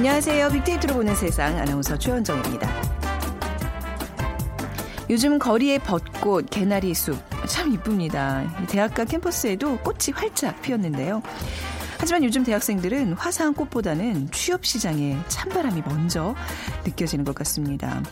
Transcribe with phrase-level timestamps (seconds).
[0.00, 0.48] 안녕하세요.
[0.48, 2.70] 빅데이터로 보는 세상 아나운서 최원정입니다.
[5.10, 8.44] 요즘 거리의 벚꽃, 개나리 숲 참 이쁩니다.
[8.68, 11.20] 대학가 캠퍼스에도 꽃이 활짝 피었는데요.
[12.00, 16.34] 하지만 요즘 대학생들은 화사한 꽃보다는 취업 시장에 찬바람이 먼저
[16.86, 18.02] 느껴지는 것 같습니다.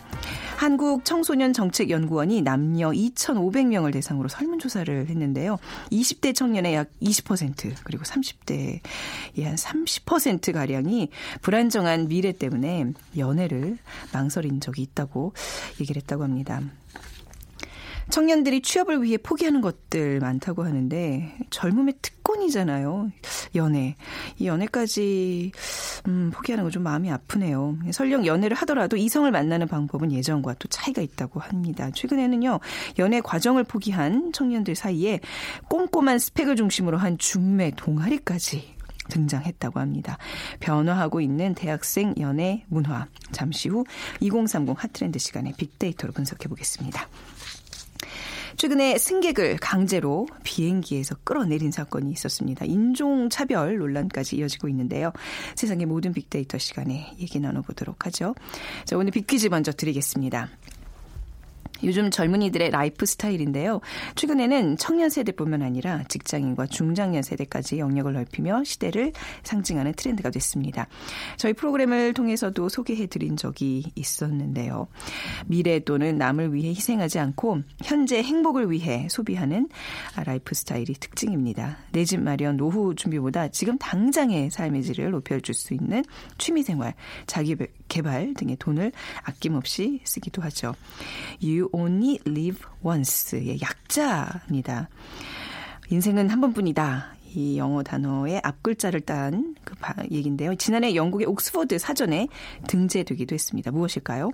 [0.57, 5.57] 한국 청소년 정책 연구원이 남녀 2,500명을 대상으로 설문조사를 했는데요.
[5.91, 8.81] 20대 청년의 약 20% 그리고 30대의
[9.43, 11.09] 한 30%가량이
[11.41, 13.79] 불안정한 미래 때문에 연애를
[14.13, 15.33] 망설인 적이 있다고
[15.81, 16.61] 얘기를 했다고 합니다.
[18.09, 23.11] 청년들이 취업을 위해 포기하는 것들 많다고 하는데 젊음의 특권이잖아요.
[23.55, 23.95] 연애.
[24.37, 25.51] 이 연애까지
[26.07, 27.77] 음, 포기하는 건 좀 마음이 아프네요.
[27.91, 31.89] 설령 연애를 하더라도 이성을 만나는 방법은 예전과 또 차이가 있다고 합니다.
[31.91, 32.59] 최근에는요.
[32.99, 35.19] 연애 과정을 포기한 청년들 사이에
[35.67, 38.75] 꼼꼼한 스펙을 중심으로 한 중매 동아리까지
[39.09, 40.17] 등장했다고 합니다.
[40.59, 43.07] 변화하고 있는 대학생 연애 문화.
[43.31, 43.83] 잠시 후
[44.19, 47.07] 2030 핫트렌드 시간에 빅데이터로 분석해 보겠습니다.
[48.59, 52.65] 최근에 승객을 강제로 비행기에서 끌어내린 사건이 있었습니다.
[52.65, 55.13] 인종차별 논란까지 이어지고 있는데요.
[55.55, 58.35] 세상의 모든 빅데이터 시간에 얘기 나눠보도록 하죠.
[58.83, 60.49] 자, 오늘 빅퀴즈 먼저 드리겠습니다.
[61.83, 63.79] 요즘 젊은이들의 라이프 스타일인데요.
[64.15, 69.13] 최근에는 청년 세대뿐만 아니라 직장인과 중장년 세대까지 영역을 넓히며 시대를
[69.43, 70.87] 상징하는 트렌드가 됐습니다.
[71.37, 74.87] 저희 프로그램을 통해서도 소개해 드린 적이 있었는데요.
[75.47, 79.69] 미래 또는 남을 위해 희생하지 않고 현재 행복을 위해 소비하는
[80.25, 81.77] 라이프 스타일이 특징입니다.
[81.93, 86.03] 내 집 마련, 노후 준비보다 지금 당장의 삶의 질을 높여줄 수 있는
[86.39, 86.95] 취미생활,
[87.27, 87.55] 자기
[87.87, 88.91] 개발 등의 돈을
[89.23, 90.73] 아낌없이 쓰기도 하죠.
[91.69, 94.89] You only live once의 약자입니다.
[95.89, 97.15] 인생은 한 번뿐이다.
[97.35, 99.75] 이 영어 단어의 앞글자를 딴 그
[100.11, 100.55] 얘기인데요.
[100.55, 102.27] 지난해 영국의 옥스퍼드 사전에
[102.67, 103.71] 등재되기도 했습니다.
[103.71, 104.31] 무엇일까요?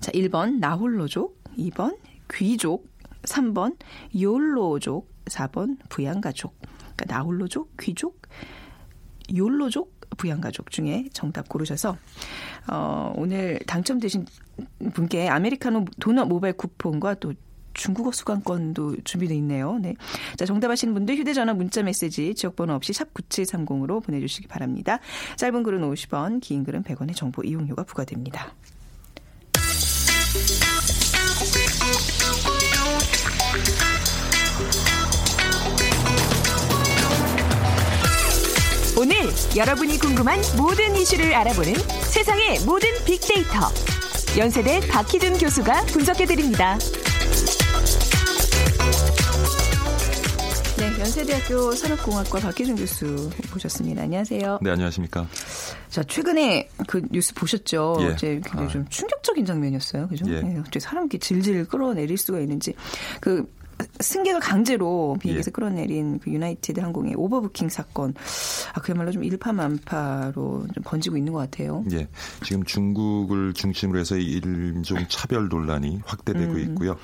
[0.00, 1.98] 자, 1번 나홀로족, 2번
[2.32, 2.88] 귀족,
[3.22, 3.76] 3번
[4.18, 6.56] 욜로족, 4번 부양가족.
[6.96, 8.22] 그러니까 나홀로족, 귀족,
[9.34, 11.96] 욜로족, 부양가족 중에 정답 고르셔서
[12.70, 14.26] 어, 오늘 당첨되신
[14.92, 17.32] 분께 아메리카노 도넛 모바일 쿠폰과 또
[17.72, 19.78] 중국어 수강권도 준비되어 있네요.
[19.78, 19.94] 네.
[20.36, 24.98] 자, 정답하시는 분들 휴대전화 문자 메시지 지역번호 없이 샵 9730으로 보내주시기 바랍니다.
[25.36, 28.52] 짧은 글은 50원, 긴 글은 100원의 정보 이용료가 부과됩니다.
[39.20, 43.68] 오늘 여러분이 궁금한 모든 이슈를 알아보는 세상의 모든 빅데이터.
[44.38, 46.78] 연세대 박희준 교수가 분석해드립니다.
[50.78, 54.02] 네, 연세대학교 산업공학과 박희준 교수 모셨습니다.
[54.04, 54.60] 안녕하세요.
[54.62, 55.28] 네, 안녕하십니까.
[55.90, 57.98] 자, 최근에 그 뉴스 보셨죠?
[58.00, 58.12] 예.
[58.14, 58.68] 이제 굉장히 아.
[58.68, 60.08] 좀 충격적인 장면이었어요.
[60.08, 60.24] 그죠?
[60.28, 60.40] 예.
[60.40, 62.74] 네, 어떻게 사람 이렇게 질질 끌어내릴 수가 있는지.
[63.20, 63.44] 그
[64.00, 65.52] 승객을 강제로 비행기에서 예.
[65.52, 68.14] 끌어내린 그 유나이티드 항공의 오버부킹 사건.
[68.74, 71.84] 아, 그야말로 좀 일파만파로 좀 번지고 있는 것 같아요.
[71.92, 72.08] 예,
[72.42, 76.60] 지금 중국을 중심으로 해서 이 인종 차별 논란이 확대되고 음.
[76.60, 76.96] 있고요.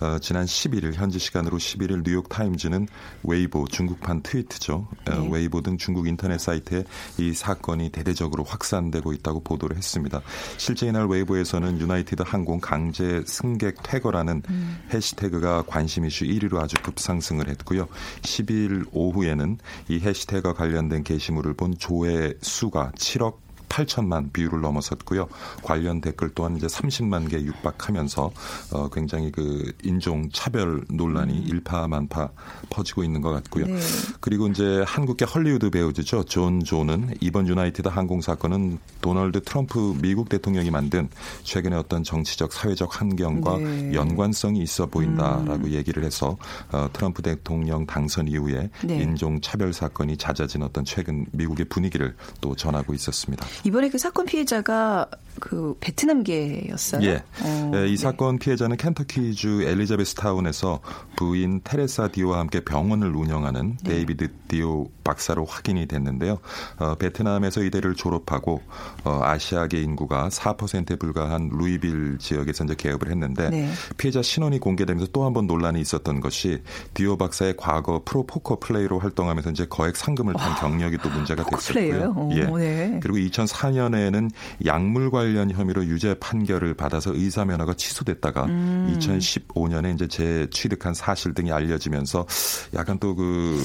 [0.00, 2.86] 어, 지난 11일 현지 시간으로 11일 뉴욕 타임즈는
[3.22, 4.88] 웨이보 중국판 트위터죠.
[5.10, 5.28] 어, 네.
[5.30, 6.84] 웨이보 등 중국 인터넷 사이트에
[7.18, 10.22] 이 사건이 대대적으로 확산되고 있다고 보도를 했습니다.
[10.56, 14.78] 실제 이날 웨이보에서는 유나이티드 항공 강제 승객 퇴거라는 음.
[14.92, 17.88] 해시태그가 관심 이슈 1위로 아주 급상승을 했고요.
[18.22, 23.43] 10일 오후에는 이 해시태그와 관련된 게시물을 본 조회 수가 7억
[23.74, 25.28] 8천만 view를 넘어섰고요.
[25.62, 28.30] 관련 댓글 또한 이제 30만 개 육박하면서
[28.72, 32.30] 어, 굉장히 그 인종 차별 논란이 일파만파
[32.70, 33.66] 퍼지고 있는 것 같고요.
[33.66, 33.76] 네.
[34.20, 36.24] 그리고 이제 한국계 헐리우드 배우죠.
[36.24, 41.08] 존 조는 이번 유나이티드 항공 사건은 도널드 트럼프 미국 대통령이 만든
[41.42, 43.92] 최근의 어떤 정치적 사회적 환경과 네.
[43.94, 46.36] 연관성이 있어 보인다라고 얘기를 해서
[46.70, 49.02] 어, 트럼프 대통령 당선 이후에 네.
[49.02, 53.44] 인종 차별 사건이 잦아진 어떤 최근 미국의 분위기를 또 전하고 있었습니다.
[53.64, 55.08] 이번에 그 사건 피해자가
[55.40, 57.02] 그 베트남계였어요.
[57.02, 57.22] 예.
[57.42, 57.96] 어, 예, 이 네.
[57.96, 60.80] 사건 피해자는 켄터키주 엘리자베스 타운에서
[61.16, 63.90] 부인 테레사 다오와 함께 병원을 운영하는 네.
[63.90, 66.38] 데이비드 다오 박사로 확인이 됐는데요.
[66.78, 68.62] 어, 베트남에서 의대를 졸업하고
[69.04, 73.70] 어, 아시아계 인구가 4%에 불과한 루이빌 지역에서 이제 개업을 했는데 네.
[73.98, 76.62] 피해자 신원이 공개되면서 또 한 번 논란이 있었던 것이
[76.94, 82.14] 다오 박사의 과거 프로 포커 플레이어로 활동하면서 이제 거액 상금을 탄 경력이 또 문제가 됐었고요.
[82.16, 82.44] 어, 예.
[82.44, 83.00] 네.
[83.02, 84.30] 그리고 2004년에는
[84.64, 88.94] 약물 관련 혐의로 유죄 판결을 받아서 의사 면허가 취소됐다가 음.
[88.98, 92.26] 2015년에 이제 재취득한 사실 등이 알려지면서
[92.74, 93.58] 약간 또 그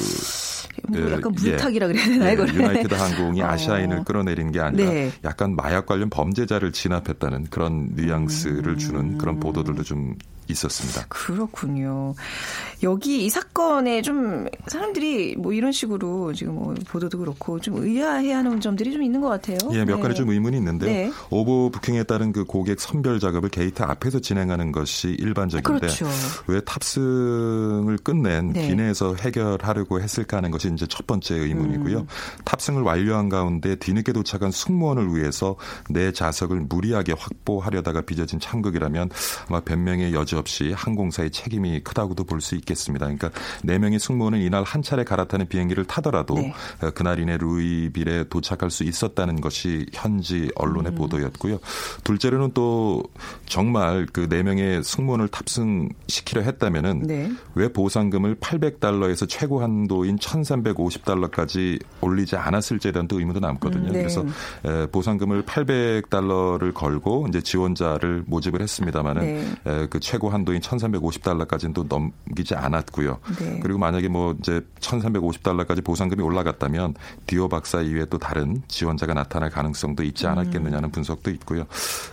[0.88, 1.50] 뭐 약간 예.
[1.50, 2.46] 물타기라 그래야 되나요?
[2.48, 2.54] 예?
[2.54, 3.48] 유나이티드 항공이 어.
[3.48, 5.12] 아시아인을 끌어내린 게 아니라 네.
[5.26, 9.18] 약간 마약 관련 범죄자를 진압했다는 그런 뉘앙스를 주는 음.
[9.18, 10.16] 그런 보도들도 좀
[10.50, 11.06] 있었습니다.
[11.10, 12.16] 그렇군요.
[12.84, 18.92] 여기 이 사건에 좀 사람들이 뭐 이런 식으로 지금 뭐 보도도 그렇고 좀 의아해하는 점들이
[18.94, 19.58] 좀 있는 것 같아요.
[19.74, 20.02] 예, 몇 네.
[20.02, 20.92] 가지 좀 의문이 있는데요.
[20.92, 21.12] 네.
[21.30, 26.08] overbooking에 따른 그 고객 선별 작업을 게이트 앞에서 진행하는 것이 일반적인데 그렇죠.
[26.48, 28.68] 왜 탑승을 끝낸 네.
[28.68, 32.00] 기내에서 해결하려고 했을까 하는 것이 이제 첫 번째 의문이고요.
[32.00, 32.08] 음.
[32.46, 35.56] 탑승을 완료한 가운데 뒤늦게 도착한 승무원을 위해서
[35.90, 39.10] 내 좌석을 무리하게 확보하려다가 빚어진 참극이라면
[39.48, 43.06] 아마 변명의 여지 없이 항공사의 책임이 크다고도 볼 수 있겠습니다.
[43.06, 43.32] 그러니까
[43.66, 46.54] 네 명의 승무원은 이날 한 차례 갈아타는 비행기를 타더라도 네.
[46.82, 50.50] 어, 그날 이내 루이빌에 도착할 수 있었다는 것이 현지 음.
[50.56, 51.60] 언론의 보도였고요.
[52.06, 53.04] 둘째로는 또
[53.46, 57.32] 정말 그 네 명의 승무원을 탑승시키려 했다면은 네.
[57.56, 63.88] 왜 보상금을 800달러에서 최고 한도인 1,350달러까지 올리지 않았을지에 대한 또 의문도 남거든요.
[63.88, 64.00] 음, 네.
[64.00, 64.24] 그래서
[64.66, 69.46] 에, 보상금을 800달러를 걸고 이제 지원자를 모집을 했습니다마는 네.
[69.66, 70.00] 에, 그
[70.30, 73.20] 최고 한도인 1,350달러까지는 또 넘기지 않았고요.
[73.40, 73.60] 네.
[73.62, 76.94] 그리고 만약에 뭐 이제 1,350달러까지 보상금이 올라갔다면
[77.26, 81.66] 디오 박사 이외에 또 다른 지원자가 나타날 가능성도 있지 않았겠느냐는 분석도 있고요.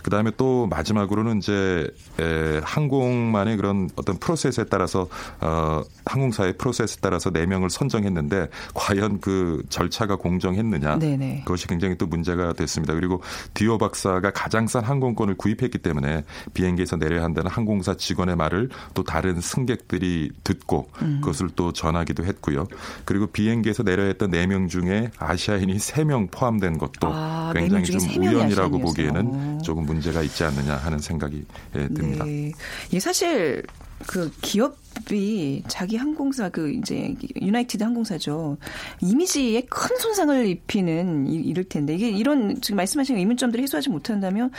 [0.03, 5.07] 그 다음에 또 마지막으로는 이제 에, 항공만의 그런 어떤 프로세스에 따라서
[5.39, 11.43] 어, 항공사의 프로세스에 따라서 네 명을 선정했는데 과연 그 절차가 공정했느냐 네네.
[11.45, 12.93] 그것이 굉장히 또 문제가 됐습니다.
[12.93, 13.21] 그리고
[13.53, 16.23] 디오 박사가 가장 싼 항공권을 구입했기 때문에
[16.53, 21.19] 비행기에서 내려야 한다는 항공사 직원의 말을 또 다른 승객들이 듣고 음.
[21.21, 22.65] 그것을 또 전하기도 했고요.
[23.03, 28.77] 그리고 비행기에서 내려야 했던 네명 중에 아시아인이 세명 포함된 것도 아, 네명 굉장히 좀 우연이라고
[28.77, 28.81] 아시아인이었어요.
[28.81, 29.57] 보기에는 어.
[29.63, 31.43] 조금 문제가 있지 않느냐 하는 생각이
[31.75, 32.23] 예, 듭니다.
[32.23, 32.51] 네.
[32.87, 33.63] 이게 사실
[34.05, 34.77] 그 기업
[35.11, 38.57] 이 자기 항공사 그 이제 유나이티드 항공사죠
[39.01, 44.49] 이미지에 큰 손상을 입히는 이- 이럴 텐데 이게 이런 지금 말씀하신 의문점들을 해소하지 못한다면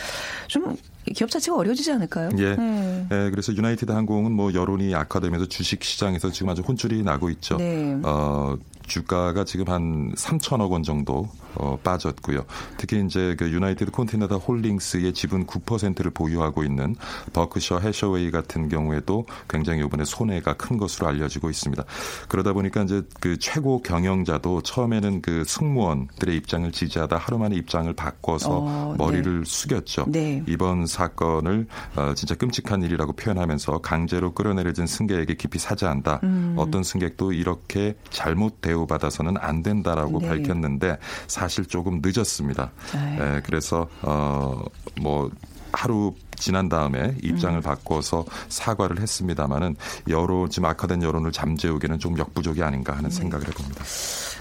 [0.46, 0.76] 좀
[1.14, 2.30] 기업 자체가 어려워지지 않을까요?
[2.38, 2.56] 예.
[2.56, 3.06] 네.
[3.10, 7.56] 예, 그래서 유나이티드 항공은 뭐 여론이 악화되면서 주식 시장에서 지금 아주 혼쭐이 나고 있죠.
[7.56, 7.98] 네.
[8.04, 8.56] 어,
[8.88, 12.44] 주가가 지금 한 3천억 원 정도 어, 빠졌고요.
[12.76, 16.96] 특히 이제 그 유나이티드 콘티네다 홀딩스의 지분 9%를 보유하고 있는
[17.32, 21.84] 버크셔 해셔웨이 같은 경우에도 굉장히 이번에 손해가 큰 것으로 알려지고 있습니다.
[22.28, 28.58] 그러다 보니까 이제 그 최고 경영자도 처음에는 그 승무원들의 입장을 지지하다 하루 만에 입장을 바꿔서
[28.62, 30.06] 어, 머리를 숙였죠.
[30.08, 30.42] 네.
[30.46, 31.66] 이번 사건을
[31.96, 36.20] 어, 진짜 끔찍한 일이라고 표현하면서 강제로 끌어내려진 승객에게 깊이 사죄한다.
[36.24, 36.54] 음.
[36.56, 40.28] 어떤 승객도 이렇게 잘못 대우받아서는 안 된다라고 네.
[40.28, 42.70] 밝혔는데 사실 조금 늦었습니다.
[42.94, 44.62] 에, 그래서 어
[45.00, 45.30] 뭐
[45.72, 49.76] 하루 지난 다음에 입장을 바꿔서 사과를 했습니다마는
[50.08, 53.84] 여론 지금 악화된 여론을 잠재우기는 좀 역부족이 아닌가 하는 생각을 해봅니다.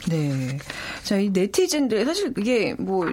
[0.09, 0.57] 네.
[1.03, 3.05] 자, 이 네티즌들, 사실 이게 뭐,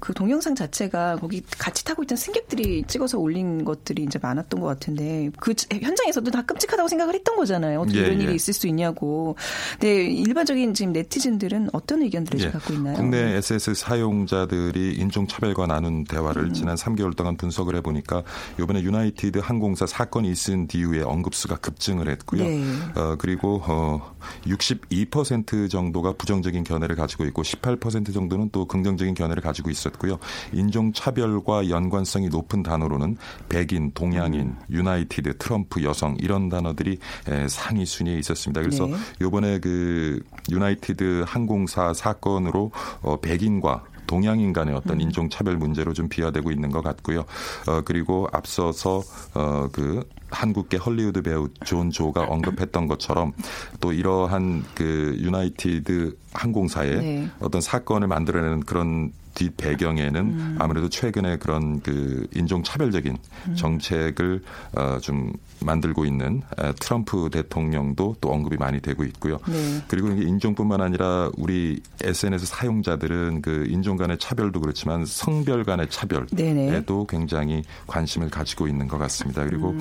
[0.00, 5.30] 그 동영상 자체가 거기 같이 타고 있던 승객들이 찍어서 올린 것들이 이제 많았던 것 같은데,
[5.38, 7.80] 그 현장에서도 다 끔찍하다고 생각을 했던 거잖아요.
[7.80, 8.24] 어떻게 예, 이런 예.
[8.24, 9.36] 일이 있을 수 있냐고.
[9.80, 12.50] 네, 일반적인 지금 네티즌들은 어떤 의견들을 예.
[12.50, 12.96] 갖고 있나요?
[12.96, 16.52] 국내 SS 사용자들이 인종 차별과 나눈 대화를 음.
[16.52, 18.23] 지난 3개월 동안 분석을 해보니까
[18.60, 22.44] 이번에 유나이티드 항공사 사건이 있은 뒤후에 언급수가 급증을 했고요.
[22.44, 22.64] 네.
[22.96, 24.14] 어, 그리고 어,
[24.46, 30.18] 62% 정도가 부정적인 견해를 가지고 있고 18% 정도는 또 긍정적인 견해를 가지고 있었고요.
[30.52, 33.16] 인종차별과 연관성이 높은 단어로는
[33.48, 34.58] 백인, 동양인, 음.
[34.70, 38.60] 유나이티드, 트럼프, 여성 이런 단어들이 에, 상위 순위에 있었습니다.
[38.60, 38.94] 그래서 네.
[39.20, 42.70] 요번에 그 유나이티드 항공사 사건으로
[43.02, 47.24] 어, 백인과 동양인 간의 어떤 인종 차별 문제로 좀 비화되고 있는 것 같고요.
[47.66, 49.02] 어 그리고 앞서서
[49.34, 53.32] 어 그 한국계 헐리우드 배우 존 조가 언급했던 것처럼
[53.80, 57.28] 또 이러한 그 유나이티드 항공사의 네.
[57.40, 60.56] 어떤 사건을 만들어내는 그런 뒷 배경에는 음.
[60.58, 63.16] 아무래도 최근에 그런 그 인종 차별적인
[63.48, 63.54] 음.
[63.54, 64.42] 정책을
[64.76, 66.42] 어, 좀 만들고 있는
[66.78, 69.38] 트럼프 대통령도 또 언급이 많이 되고 있고요.
[69.48, 69.82] 네.
[69.88, 76.84] 그리고 인종뿐만 아니라 우리 SNS 사용자들은 그 인종 간의 차별도 그렇지만 성별 간의 차별에도 네네.
[77.08, 79.44] 굉장히 관심을 가지고 있는 것 같습니다.
[79.44, 79.80] 그리고 음.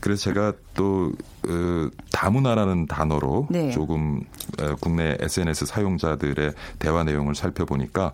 [0.00, 1.12] 그래서 제가 또
[1.48, 3.70] 어, 다문화라는 단어로 네.
[3.70, 4.22] 조금
[4.60, 8.12] 어, 국내 SNS 사용자들의 대화 내용을 살펴보니까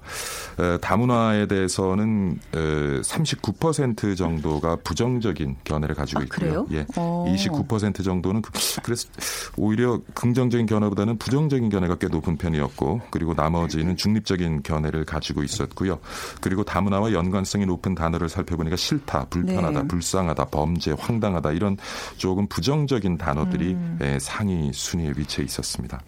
[0.59, 6.66] 어, 다문화에 대해서는 어, 39% 정도가 부정적인 견해를 가지고 아, 있고요.
[6.73, 6.87] 예.
[6.97, 7.26] 어.
[7.28, 8.50] 29% 정도는 그,
[8.82, 9.08] 그래서
[9.56, 15.99] 오히려 긍정적인 견해보다는 부정적인 견해가 꽤 높은 편이었고 그리고 나머지는 중립적인 견해를 가지고 있었고요.
[16.40, 19.88] 그리고 다문화와 연관성이 높은 단어를 살펴보니까 싫다, 불편하다, 네.
[19.88, 21.76] 불쌍하다, 범죄, 황당하다 이런
[22.16, 23.99] 조금 부정적인 단어들이 음.
[24.02, 26.00] 예, 상위 순위에 위치해 있었습니다.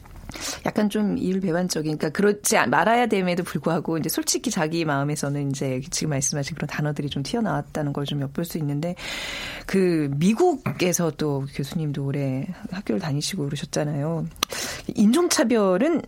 [0.67, 6.55] 약간 좀 일배반적인, 그러니까 그렇지 말아야 됨에도 불구하고 이제 솔직히 자기 마음에서는 이제 지금 말씀하신
[6.57, 8.97] 그런 단어들이 좀 튀어나왔다는 걸 좀 엿볼 수 있는데
[9.67, 14.27] 그 미국에서 또 교수님도 오래 학교를 다니시고 그러셨잖아요.
[14.97, 16.03] 인종차별은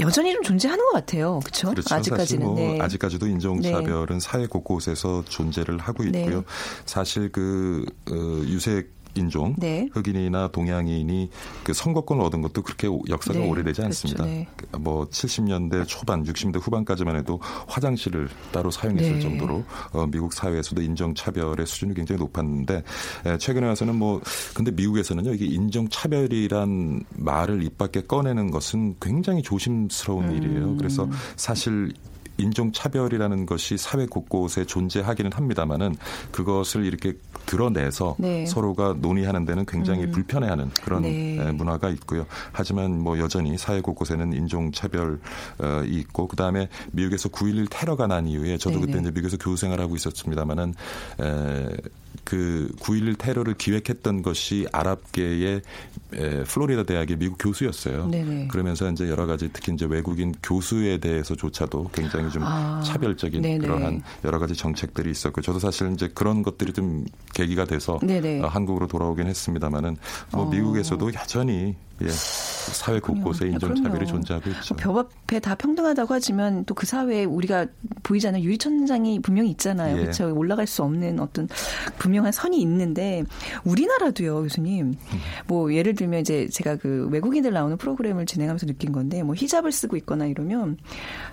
[0.00, 1.40] 여전히 좀 존재하는 것 같아요.
[1.40, 1.70] 그렇죠?
[1.70, 1.92] 그렇죠.
[1.96, 2.46] 아직까지는.
[2.46, 2.78] 뭐 네.
[2.80, 4.20] 아직까지도 인종차별은 네.
[4.20, 6.38] 사회 곳곳에서 존재를 하고 있고요.
[6.38, 6.44] 네.
[6.86, 8.14] 사실 그 어,
[8.46, 9.88] 유색 인종 네.
[9.92, 11.30] 흑인이나 동양인이
[11.64, 13.48] 그 선거권을 얻은 것도 그렇게 역사가 네.
[13.48, 14.24] 오래되지 않습니다.
[14.24, 14.38] 그렇죠.
[14.38, 14.48] 네.
[14.72, 19.20] 그뭐 70년대 초반, 60년대 후반까지만 해도 화장실을 따로 사용했을 네.
[19.20, 22.82] 정도로 어, 미국 사회에서도 인종 차별의 수준이 굉장히 높았는데
[23.26, 24.20] 에, 최근에 와서는 뭐
[24.54, 30.36] 근데 미국에서는요 이게 인종 차별이란 말을 입 밖에 꺼내는 것은 굉장히 조심스러운 음.
[30.36, 30.76] 일이에요.
[30.76, 31.92] 그래서 사실
[32.38, 35.96] 인종 차별이라는 것이 사회 곳곳에 존재하기는 합니다만은
[36.32, 37.14] 그것을 이렇게
[37.46, 38.46] 드러내서 네.
[38.46, 40.12] 서로가 논의하는 데는 굉장히 음.
[40.12, 41.52] 불편해하는 그런 네.
[41.52, 42.26] 문화가 있고요.
[42.52, 45.18] 하지만 뭐 여전히 사회 곳곳에는 인종 차별이
[45.86, 48.86] 있고 그 다음에 미국에서 9.11 테러가 난 이후에 저도 네네.
[48.86, 50.74] 그때 이제 미국에서 교수 생활하고 있었습니다만은
[52.24, 55.62] 그 9.11 테러를 기획했던 것이 아랍계의
[56.12, 58.08] 에, 플로리다 대학의 미국 교수였어요.
[58.08, 58.48] 네네.
[58.48, 63.58] 그러면서 이제 여러 가지 특히 이제 외국인 교수에 대해서조차도 굉장히 좀 아, 차별적인 네네.
[63.58, 67.98] 그러한 여러 가지 정책들이 있었고 저도 사실 이제 그런 것들이 좀 계기가 돼서
[68.42, 69.96] 어, 한국으로 돌아오긴 했습니다만은
[70.32, 70.50] 뭐 어.
[70.50, 74.74] 미국에서도 여전히 예, 사회 곳곳에 인종차별이 존재하고 있죠.
[74.76, 77.66] 법 앞에 다 평등하다고 하지만 또 그 사회에 우리가
[78.04, 79.96] 보이지 않는 유리천장이 분명히 있잖아요.
[79.96, 80.00] 예.
[80.02, 80.32] 그렇죠.
[80.32, 81.48] 올라갈 수 없는 어떤
[81.98, 83.24] 분명한 선이 있는데
[83.64, 84.94] 우리나라도요, 교수님.
[85.48, 89.96] 뭐 예를 들면 이제 제가 그 외국인들 나오는 프로그램을 진행하면서 느낀 건데 뭐 히잡을 쓰고
[89.96, 90.76] 있거나 이러면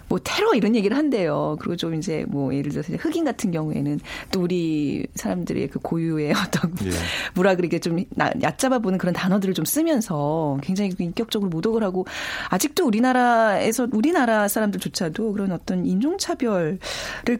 [0.07, 1.57] 뭐 테러 이런 얘기를 한대요.
[1.59, 3.99] 그리고 좀 이제 뭐 예를 들어서 흑인 같은 경우에는
[4.31, 6.91] 또 우리 사람들의 그 고유의 어떤 예.
[7.35, 8.03] 뭐라 그러게 좀
[8.41, 12.05] 얕잡아 보는 그런 단어들을 좀 쓰면서 굉장히 인격적으로 모독을 하고
[12.49, 16.79] 아직도 우리나라에서 우리나라 사람들조차도 그런 어떤 인종차별을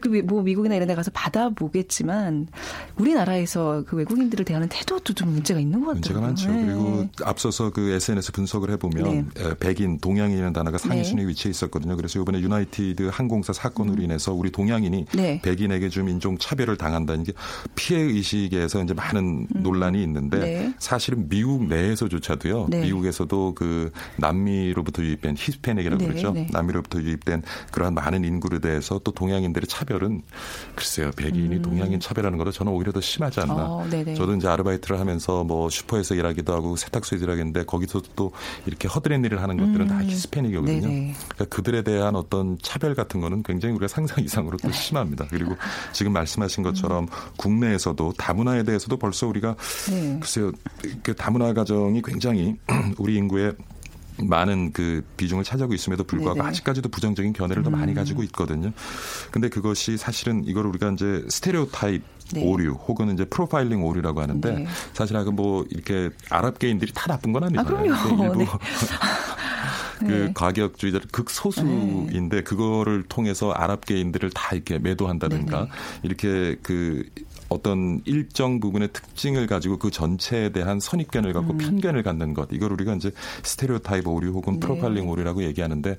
[0.00, 2.48] 그뭐 미국이나 이런 데 가서 받아보겠지만
[2.96, 6.00] 우리나라에서 그 외국인들을 대하는 태도도 좀 문제가 있는 것 같아요.
[6.00, 6.50] 문제가 많죠.
[6.50, 6.66] 네.
[6.66, 9.54] 그리고 앞서서 그 SNS 분석을 해보면 네.
[9.58, 11.30] 백인, 동양인이라는 단어가 상위 순위에 네.
[11.30, 11.96] 위치해 있었거든요.
[11.96, 14.04] 그래서 이번에 유나이티드 항공사 사건으로 음.
[14.04, 15.40] 인해서 우리 동양인이 네.
[15.42, 17.32] 백인에게 좀 인종 차별을 당한다는 게
[17.74, 19.62] 피해 의식에서 이제 많은 음.
[19.62, 20.74] 논란이 있는데 네.
[20.78, 22.66] 사실은 미국 내에서조차도요.
[22.70, 22.82] 네.
[22.82, 26.32] 미국 미국에서도 그 남미로부터 유입된 히스패닉이라고 네, 그러죠.
[26.32, 26.46] 네.
[26.50, 30.22] 남미로부터 유입된 그러한 많은 인구에 대해서 또 동양인들의 차별은
[30.74, 31.10] 글쎄요.
[31.16, 31.62] 백인이 음.
[31.62, 33.54] 동양인 차별하는 것도 저는 오히려 더 심하지 않나.
[33.54, 38.32] 어, 저도 이제 아르바이트를 하면서 뭐 슈퍼에서 일하기도 하고 세탁소에서 일하겠는데 거기서 또
[38.66, 39.88] 이렇게 허드렛 일을 하는 것들은 음.
[39.88, 40.80] 다 히스패닉이거든요.
[40.80, 45.26] 그러니까 그들에 대한 어떤 차별 같은 거는 굉장히 우리가 상상 이상으로 또 심합니다.
[45.30, 45.56] 그리고
[45.92, 47.08] 지금 말씀하신 것처럼 음.
[47.36, 49.56] 국내에서도 다문화에 대해서도 벌써 우리가
[49.90, 50.18] 네.
[50.20, 50.52] 글쎄요.
[51.02, 52.56] 그 다문화 가정이 굉장히
[52.98, 53.54] 우리 인구의
[54.18, 56.48] 많은 그 비중을 차지하고 있음에도 불구하고 네네.
[56.48, 57.94] 아직까지도 부정적인 견해를 더 많이 음.
[57.94, 58.72] 가지고 있거든요.
[59.30, 62.42] 근데 그것이 사실은 이걸 우리가 이제 스테레오 타입 네.
[62.42, 64.66] 오류 혹은 이제 프로파일링 오류라고 하는데 네.
[64.94, 67.76] 사실 뭐 이렇게 아랍계인들이 다 나쁜 건 아니잖아요.
[67.94, 68.46] 아, 일부 네.
[70.00, 70.32] 그 네.
[70.34, 72.42] 과격주의자 극소수인데 네.
[72.42, 75.68] 그거를 통해서 아랍계인들을 다 이렇게 매도한다든가.
[76.02, 77.04] 이렇게 그
[77.48, 81.58] 어떤 일정 부분의 특징을 가지고 그 전체에 대한 선입견을 갖고 음.
[81.58, 83.10] 편견을 갖는 것 이걸 우리가 이제
[83.42, 84.60] 스테레오타입 오류 혹은 네.
[84.60, 85.96] 프로파일링 오류라고 얘기하는데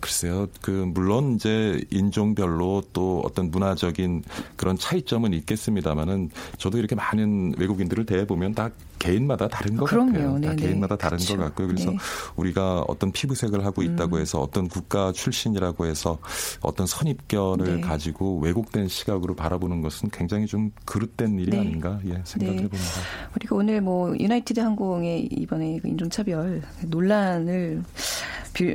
[0.00, 4.24] 글쎄요 그 물론 이제 인종별로 또 어떤 문화적인
[4.56, 10.12] 그런 차이점은 있겠습니다만은 저도 이렇게 많은 외국인들을 대해 보면 다 개인마다 다른 것 그럼요.
[10.12, 10.32] 같아요.
[10.34, 10.56] 다 네네.
[10.56, 11.36] 개인마다 다른 그렇죠.
[11.36, 11.68] 것 같고요.
[11.68, 11.96] 그래서 네.
[12.36, 14.20] 우리가 어떤 피부색을 하고 있다고 음.
[14.20, 16.18] 해서 어떤 국가 출신이라고 해서
[16.60, 17.80] 어떤 선입견을 네.
[17.80, 21.60] 가지고 왜곡된 시각으로 바라보는 것은 굉장히 좀 그릇된 일이 네.
[21.60, 22.68] 아닌가 예, 생각해 네.
[22.68, 23.00] 봅니다.
[23.36, 27.82] 우리가 오늘 뭐 유나이티드 항공의 이번에 그 인종차별 논란을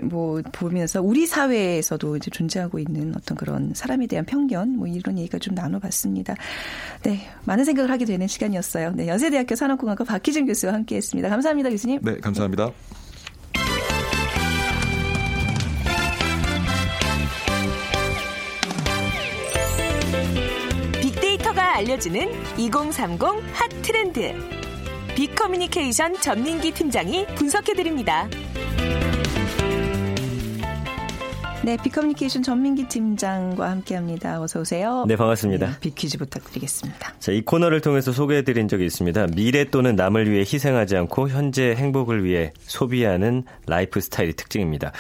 [0.04, 5.40] 뭐 보면서 우리 사회에서도 이제 존재하고 있는 어떤 그런 사람에 대한 편견 뭐 이런 얘기가
[5.40, 6.36] 좀 나눠봤습니다.
[7.04, 8.94] 네, 많은 생각을 하게 되는 시간이었어요.
[8.96, 11.28] 네, 연세대학교 산업공학과 박희준 교수와 함께했습니다.
[11.28, 12.00] 감사합니다, 교수님.
[12.04, 12.72] 네, 감사합니다.
[21.02, 22.30] 빅데이터가 알려주는
[22.60, 23.22] 2030
[23.54, 24.34] 핫 트렌드.
[25.16, 28.28] 빅커뮤니케이션 전민기 팀장이 분석해드립니다.
[31.66, 34.42] 네, 빅커뮤니케이션 전민기 팀장과 함께합니다.
[34.42, 35.06] 어서 오세요.
[35.08, 35.66] 네, 반갑습니다.
[35.68, 37.14] 네, 빅퀴즈 부탁드리겠습니다.
[37.20, 39.28] 자, 이 코너를 통해서 소개해드린 적이 있습니다.
[39.34, 44.92] 미래 또는 남을 위해 희생하지 않고 현재 행복을 위해 소비하는 라이프 스타일이 특징입니다.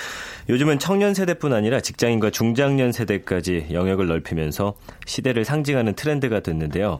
[0.47, 6.99] 요즘은 청년 세대뿐 아니라 직장인과 중장년 세대까지 영역을 넓히면서 시대를 상징하는 트렌드가 됐는데요.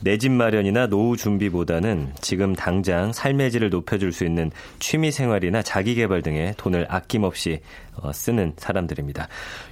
[0.00, 5.94] 내 집 마련이나 노후 준비보다는 지금 당장 삶의 질을 높여줄 수 있는 취미 생활이나 자기
[5.94, 9.28] 개발 등에 돈을 아낌없이 어, 쓰는 사람들입니다.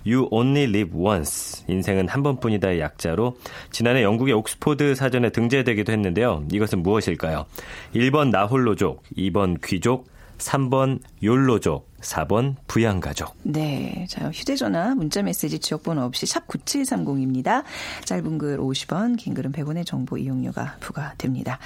[0.07, 1.65] You only live once.
[1.69, 3.37] 인생은 한 번뿐이다의 약자로
[3.71, 6.45] 지난해 영국의 옥스포드 사전에 등재되기도 했는데요.
[6.53, 7.47] 이것은 무엇일까요?
[7.95, 13.37] 1번 나홀로족, 2번 귀족, 3번 욜로족, 4번 부양가족.
[13.45, 14.07] 네.
[14.09, 17.63] 자, 휴대전화, 문자메시지 지역번호 없이 샵 9730입니다.
[18.05, 21.59] 짧은 글 50원, 긴 글은 100원의 정보 이용료가 부과됩니다.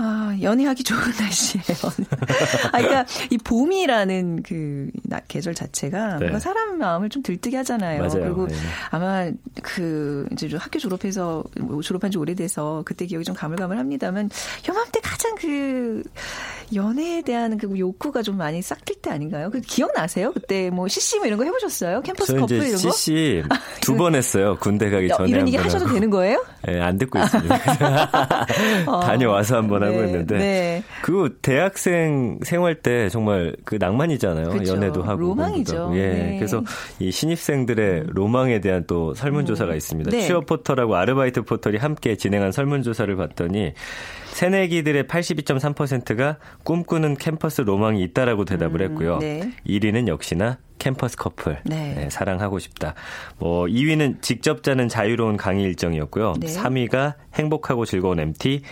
[0.00, 1.76] 아, 연애하기 좋은 날씨예요.
[2.72, 4.90] 아, 그러니까 이 봄이라는 그
[5.26, 6.38] 계절 자체가 네.
[6.38, 7.98] 사람 마음을 좀 들뜨게 하잖아요.
[7.98, 8.22] 맞아요.
[8.22, 8.54] 그리고 네.
[8.90, 9.30] 아마
[9.62, 14.30] 그 이제 좀 학교 졸업해서 뭐 졸업한 지 오래돼서 그때 기억이 좀 가물가물합니다만
[14.68, 16.02] 요맘때 가장 그
[16.74, 19.50] 연애에 대한 그 욕구가 좀 많이 싹틀 때 아닌가요?
[19.50, 20.32] 그 기억나세요?
[20.32, 22.02] 그때 뭐 CC 뭐 이런 거 해보셨어요?
[22.02, 22.76] 캠퍼스 저 커플 이런 거?
[22.76, 23.42] CC
[23.80, 24.56] 두 번 했어요.
[24.60, 25.94] 군대 가기 야, 전에 이런 한 얘기 번 하셔도 하고.
[25.94, 26.44] 되는 거예요?
[26.66, 27.58] 네, 안 듣고 있습니다.
[29.02, 30.82] 다녀와서 한번 하고 네, 있는데 네.
[31.02, 34.50] 그 대학생 생활 때 정말 그 낭만이잖아요.
[34.50, 34.74] 그쵸.
[34.74, 35.92] 연애도 하고 로망이죠.
[35.94, 36.08] 예.
[36.08, 36.36] 네.
[36.38, 36.62] 그래서
[36.98, 40.10] 이 신입생들의 로망에 대한 또 설문조사가 있습니다.
[40.10, 40.26] 네.
[40.26, 43.72] 취업 포털하고 아르바이트 포털이 함께 진행한 설문조사를 봤더니
[44.38, 49.18] 새내기들의 82.3%가 꿈꾸는 캠퍼스 로망이 있다라고 대답을 했고요.
[49.18, 49.50] 네.
[49.66, 51.58] 1위는 역시나 캠퍼스 커플.
[51.64, 51.94] 네.
[51.96, 52.94] 네, 사랑하고 싶다.
[53.38, 56.34] 뭐 2위는 직접 자는 자유로운 강의 일정이었고요.
[56.40, 56.46] 네.
[56.48, 58.62] 3위가 행복하고 즐거운 MT,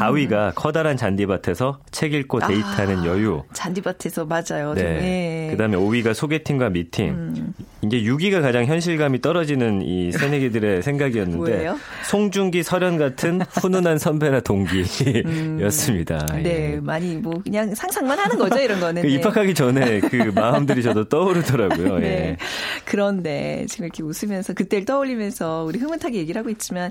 [0.00, 3.42] 4위가 커다란 잔디밭에서 책 읽고 데이트하는 아, 여유.
[3.52, 4.74] 잔디밭에서 맞아요.
[4.74, 5.48] 좀, 네.
[5.48, 5.50] 예.
[5.52, 7.08] 그다음에 5위가 소개팅과 미팅.
[7.10, 7.54] 음.
[7.82, 11.72] 이제 6위가 가장 현실감이 떨어지는 이 새내기들의 생각이었는데?
[12.08, 16.26] 송중기, 설현 같은 훈훈한 선배나 동기였습니다.
[16.42, 16.80] 네, 예.
[16.80, 19.02] 많이 뭐 그냥 상상만 하는 거죠, 이런 거는.
[19.02, 19.14] 그 네.
[19.14, 21.98] 입학하기 전에 그 마음들이 저도 떠오르 더라고요.
[22.00, 22.06] 네.
[22.06, 22.36] 예.
[22.84, 26.90] 그런데 지금 이렇게 웃으면서 그때를 떠올리면서 우리 흐뭇하게 얘기를 하고 있지만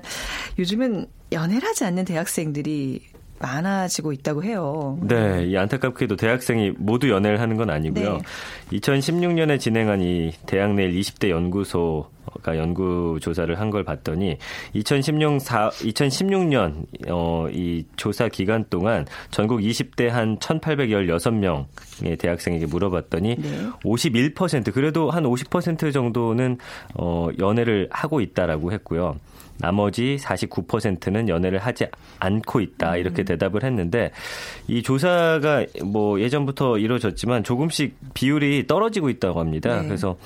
[0.58, 3.00] 요즘은 연애를 하지 않는 대학생들이
[3.38, 4.98] 많아지고 있다고 해요.
[5.02, 8.18] 네, 이 안타깝게도 대학생이 모두 연애를 하는 건 아니고요.
[8.70, 8.78] 네.
[8.78, 12.08] 2016년에 진행한 이 대학 내일 20대 연구소
[12.42, 14.38] 가 연구 조사를 한 걸 봤더니
[14.74, 23.66] 2016, 4, 2016년 어, 이 조사 기간 동안 전국 20대 한 1,816명의 대학생에게 물어봤더니 네.
[23.84, 26.58] 51% 그래도 한 50% 정도는
[26.94, 29.16] 어, 연애를 하고 있다라고 했고요.
[29.58, 31.86] 나머지 49%는 연애를 하지
[32.18, 33.24] 않고 있다 이렇게 음.
[33.24, 34.10] 대답을 했는데
[34.68, 39.80] 이 조사가 뭐 예전부터 이루어졌지만 조금씩 비율이 떨어지고 있다고 합니다.
[39.80, 39.86] 네.
[39.86, 40.16] 그래서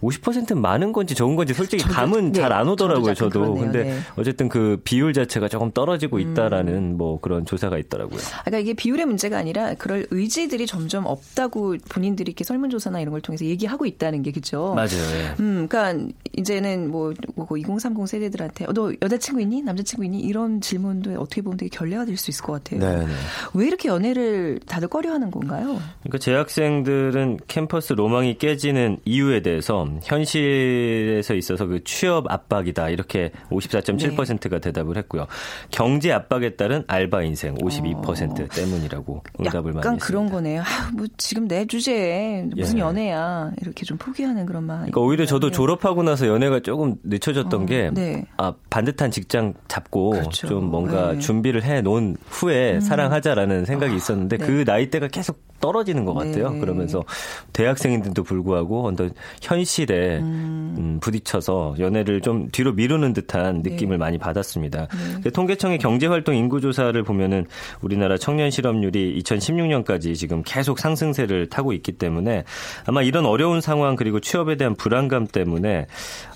[0.00, 3.14] 50%는 많은 건지 적은 건지 솔직히 감은 네, 잘안 오더라고요.
[3.14, 3.54] 저도 저도.
[3.54, 3.98] 근데 네.
[4.16, 8.18] 어쨌든 그 비율 자체가 조금 떨어지고 있다라는 뭐 그런 조사가 있더라고요.
[8.44, 13.44] 그러니까 이게 비율의 문제가 아니라 그럴 의지들이 점점 없다고 본인들이 이렇게 설문조사나 이런 걸 통해서
[13.44, 14.74] 얘기하고 있다는 게 그죠?
[14.74, 14.90] 맞아요.
[14.90, 15.34] 예.
[15.40, 19.62] 음, 그러니까 이제는 뭐, 뭐2030 세대들한테 어, 너 여자친구 있니?
[19.62, 20.20] 남자친구 있니?
[20.20, 22.80] 이런 질문도 어떻게 보면 되게 결례가 될 수 있을 것 같아요.
[22.80, 23.12] 네, 네.
[23.54, 25.78] 왜 이렇게 연애를 다들 꺼려하는 건가요?
[26.00, 34.96] 그러니까 재학생들은 캠퍼스 로망이 깨지는 이유에 대해서 현실에서 있어서 그 취업 압박이다 이렇게 54.7%가 대답을
[34.96, 35.26] 했고요.
[35.70, 39.80] 경제 압박에 따른 알바 인생 52% 때문이라고 응답을 많이 어.
[39.80, 40.06] 약간 했습니다.
[40.06, 40.62] 그런 거네요.
[40.62, 42.80] 아, 뭐 지금 내 주제에 무슨 예.
[42.82, 44.78] 연애야 이렇게 좀 포기하는 그런 마음.
[44.80, 48.24] 그러니까 오히려 저도 졸업하고 나서 연애가 조금 늦춰졌던 게 네.
[48.36, 50.48] 아, 반듯한 직장 잡고 그렇죠.
[50.48, 51.18] 좀 뭔가 네.
[51.18, 54.46] 준비를 해 놓은 후에 사랑하자라는 생각이 있었는데 네.
[54.46, 56.50] 그 나이대가 계속 떨어지는 것 같아요.
[56.50, 56.60] 네.
[56.60, 57.04] 그러면서
[57.52, 64.88] 대학생인데도 불구하고 어떤 현실에 음, 부딪혀서 연애를 좀 뒤로 미루는 듯한 느낌을 많이 받았습니다.
[65.22, 67.46] 그 통계청의 경제활동 인구조사를 보면은
[67.80, 72.44] 우리나라 청년 실업률이 2016년까지 지금 계속 상승세를 타고 있기 때문에
[72.86, 75.86] 아마 이런 어려운 상황 그리고 취업에 대한 불안감 때문에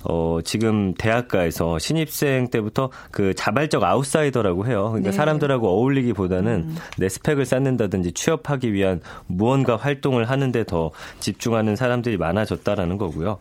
[0.04, 4.88] 어, 지금 대학가에서 신입생 때부터 그 자발적 아웃사이더라고 해요.
[4.90, 5.16] 그러니까 네.
[5.16, 13.38] 사람들하고 어울리기보다는 내 스펙을 쌓는다든지 취업하기 위한 무언가 활동을 하는데 더 집중하는 사람들이 많아졌다라는 거고요.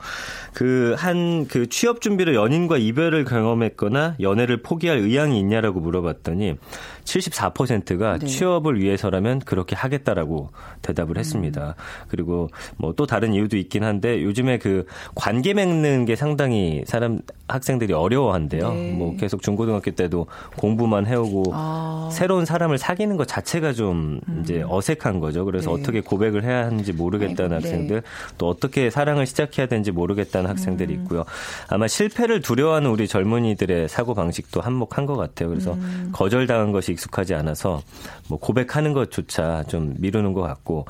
[0.53, 6.55] 그 한그 그 취업 준비로 연인과 이별을 경험했거나 연애를 포기할 의향이 있냐라고 물어봤더니
[7.17, 8.28] 74%가 네.
[8.28, 10.50] 취업을 위해서라면 그렇게 하겠다라고
[10.84, 11.76] 대답을 했습니다.
[11.78, 12.06] 음.
[12.08, 17.93] 그리고 뭐 또 다른 이유도 있긴 한데 요즘에 그 관계 맺는 게 상당히 사람 학생들이
[17.93, 18.74] 어려워한대요.
[18.74, 18.91] 네.
[18.91, 22.10] 뭐 계속 중고등학교 때도 공부만 해오고 아.
[22.12, 24.41] 새로운 사람을 사귀는 것 자체가 좀 음.
[24.43, 25.45] 이제 어색한 거죠.
[25.45, 25.82] 그래서 네.
[25.82, 27.72] 어떻게 고백을 해야 하는지 모르겠다는 아이고, 네.
[27.72, 28.04] 학생들,
[28.38, 31.02] 또 어떻게 사랑을 시작해야 되는지 모르겠다는 학생들이 음.
[31.02, 31.24] 있고요.
[31.69, 35.48] 아마 실패를 두려워하는 우리 젊은이들의 사고 방식도 한몫한 것 같아요.
[35.48, 36.10] 그래서 음.
[36.12, 37.81] 거절당한 것이 익숙하지 않아서
[38.27, 40.85] 뭐 고백하는 것조차 좀 미루는 것 같고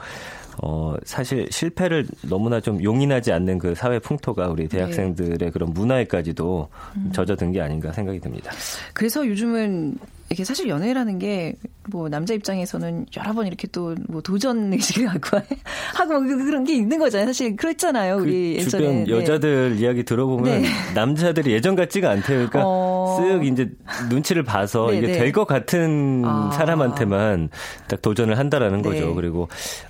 [0.62, 4.78] 어, 사실 실패를 너무나 좀 용인하지 않는 그 사회 풍토가 우리 네.
[4.78, 5.50] 대학생들의 네.
[5.52, 6.68] 그런 문화에까지도
[6.98, 7.12] 음.
[7.14, 8.52] 젖어든 게 아닌가 생각이 듭니다.
[8.94, 9.98] 그래서 요즘은
[10.32, 11.56] 이게 사실 연애라는 게
[11.90, 15.38] 뭐 남자 입장에서는 여러 번 이렇게 또 뭐 도전 의식을 갖고
[15.96, 17.28] 하고 뭐 그런 게 있는 거잖아요.
[17.28, 18.18] 사실 그렇잖아요.
[18.18, 19.10] 그 우리 그 주변 네.
[19.10, 20.68] 여자들 이야기 들어보면 네.
[20.94, 22.38] 남자들이 예전 같지가 않대요.
[22.50, 23.20] 그러니까 어...
[23.20, 23.72] 쓱 이제
[24.10, 25.14] 눈치를 봐서 네, 이게 네.
[25.14, 26.52] 될것 같은 아...
[26.54, 27.50] 사람한테만
[27.88, 29.08] 딱 도전을 한다라는 거죠.
[29.08, 29.14] 네.
[29.14, 29.48] 그리고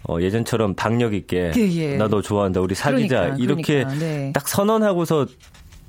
[0.08, 1.98] 어, 예전처럼 박력 있게 그, 예.
[1.98, 2.62] 나도 좋아한다.
[2.62, 3.22] 우리 사귀자.
[3.22, 4.32] 그러니까, 이렇게 그러니까, 네.
[4.34, 5.28] 딱 선언하고서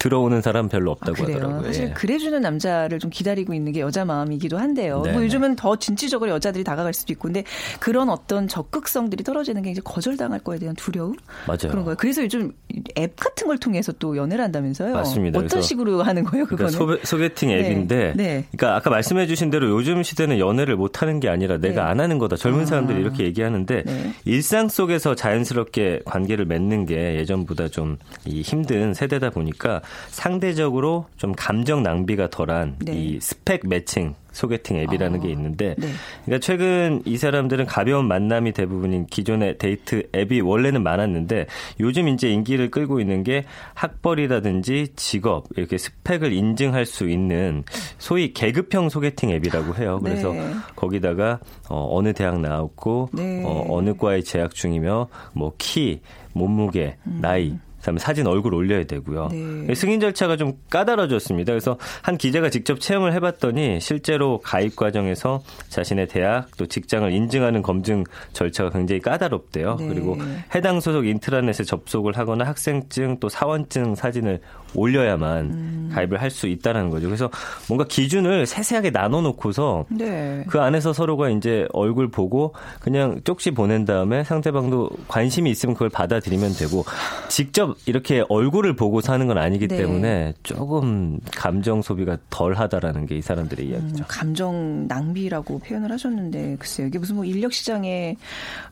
[0.01, 1.63] 들어오는 사람 별로 없다고 아, 하더라고요.
[1.67, 1.91] 사실 예.
[1.91, 5.03] 그래주는 남자를 좀 기다리고 있는 게 여자 마음이기도 한데요.
[5.05, 7.45] 네, 뭐 요즘은 더 진취적으로 여자들이 다가갈 수도 있고, 근데
[7.79, 11.69] 그런 어떤 적극성들이 떨어지는 게 이제 거절당할 거에 대한 두려움 맞아요.
[11.69, 11.97] 그런 거예요.
[11.99, 12.53] 그래서 요즘
[12.97, 14.95] 앱 같은 걸 통해서 또 연애를 한다면서요.
[14.95, 15.39] 맞습니다.
[15.39, 16.73] 어떤 식으로 하는 거예요, 그거는?
[16.73, 17.59] 그러니까 소개, 팅 네.
[17.59, 18.45] 앱인데, 네.
[18.53, 21.91] 그러니까 아까 말씀해주신 대로 요즘 시대는 연애를 못 하는 게 아니라 내가 네.
[21.91, 22.37] 안 하는 거다.
[22.37, 22.65] 젊은 아.
[22.65, 24.15] 사람들이 이렇게 얘기하는데 네.
[24.25, 31.83] 일상 속에서 자연스럽게 관계를 맺는 게 예전보다 좀 힘든 세대다 보니까 상대적 전체적으로 좀 감정
[31.83, 32.93] 낭비가 덜한 네.
[32.93, 35.89] 이 스펙 매칭 소개팅 앱이라는 아, 게 있는데 네.
[36.25, 41.47] 그러니까 최근 이 사람들은 가벼운 만남이 대부분인 기존의 데이트 앱이 원래는 많았는데
[41.81, 47.65] 요즘 이제 인기를 끌고 있는 게 학벌이라든지 직업 이렇게 스펙을 인증할 수 있는
[47.99, 49.99] 소위 계급형 소개팅 앱이라고 해요.
[50.03, 50.53] 그래서 네.
[50.77, 53.43] 거기다가 어, 어느 대학 나왔고 네.
[53.45, 56.01] 어, 어느 과에 재학 중이며 뭐 키,
[56.35, 57.19] 몸무게, 음.
[57.21, 59.29] 나이 그다음에 사진 얼굴 올려야 되고요.
[59.33, 59.75] 네.
[59.75, 61.53] 승인 절차가 좀 까다로워졌습니다.
[61.53, 68.05] 그래서 한 기자가 직접 체험을 해봤더니 실제로 가입 과정에서 자신의 대학 또 직장을 인증하는 검증
[68.33, 69.77] 절차가 굉장히 까다롭대요.
[69.77, 69.89] 네.
[69.89, 70.17] 그리고
[70.55, 74.41] 해당 소속 인트라넷에 접속을 하거나 학생증 또 사원증 사진을
[74.75, 75.91] 올려야만 음.
[75.93, 77.07] 가입을 할 수 있다는 거죠.
[77.09, 77.29] 그래서
[77.69, 80.45] 뭔가 기준을 세세하게 나눠 놓고서 네.
[80.49, 86.53] 그 안에서 서로가 이제 얼굴 보고 그냥 쪽지 보낸 다음에 상대방도 관심이 있으면 그걸 받아들이면
[86.55, 86.85] 되고
[87.29, 89.77] 직접 이렇게 얼굴을 보고 사는 건 아니기 네.
[89.79, 94.03] 때문에 조금 감정 소비가 덜 하다라는 게 이 사람들의 음, 이야기죠.
[94.03, 96.87] 음, 감정 낭비라고 표현을 하셨는데 글쎄요.
[96.87, 98.17] 이게 무슨 뭐 인력 시장에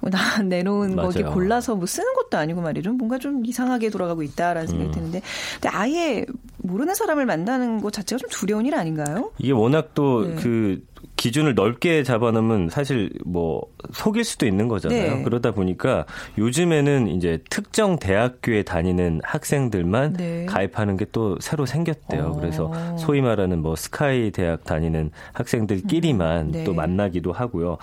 [0.00, 2.92] 나 내놓은 거기 골라서 뭐 쓰는 것도 아니고 말이죠.
[2.92, 4.92] 뭔가 좀 이상하게 돌아가고 있다라는 생각이 음.
[4.92, 5.22] 드는데
[5.60, 6.26] 근데 아예
[6.58, 9.32] 모르는 사람을 만나는 것 자체가 좀 두려운 일 아닌가요?
[9.38, 10.97] 이게 워낙 또그 네.
[11.18, 15.16] 그 기준을 넓게 잡아놓으면 사실 뭐 속일 수도 있는 거잖아요.
[15.16, 15.22] 네.
[15.24, 16.06] 그러다 보니까
[16.38, 20.46] 요즘에는 이제 특정 대학교에 다니는 학생들만 네.
[20.46, 22.26] 가입하는 게 또 새로 생겼대요.
[22.26, 22.32] 어.
[22.32, 26.52] 그래서 소위 말하는 뭐 스카이 대학 다니는 학생들끼리만 음.
[26.52, 26.64] 네.
[26.64, 27.78] 또 만나기도 하고요.